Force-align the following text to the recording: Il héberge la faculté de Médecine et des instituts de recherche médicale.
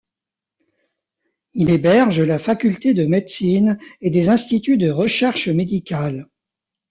Il 1.53 1.69
héberge 1.69 2.21
la 2.23 2.39
faculté 2.39 2.95
de 2.95 3.05
Médecine 3.05 3.77
et 4.01 4.09
des 4.09 4.29
instituts 4.29 4.79
de 4.79 4.89
recherche 4.89 5.47
médicale. 5.47 6.27